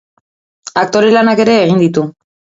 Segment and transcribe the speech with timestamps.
[0.83, 2.09] Aktore lanak ere egin ditu.